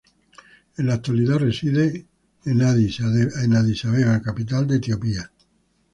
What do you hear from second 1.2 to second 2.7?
reside en